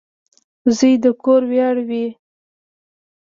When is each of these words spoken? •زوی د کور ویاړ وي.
•زوی 0.77 0.93
د 1.03 1.05
کور 1.23 1.41
ویاړ 1.51 1.75
وي. 1.87 2.05